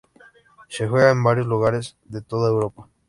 Se 0.67 0.87
juega 0.87 1.11
en 1.11 1.23
varios 1.23 1.45
lugares 1.45 1.95
de 2.05 2.21
toda 2.23 2.49
Europa. 2.49 2.89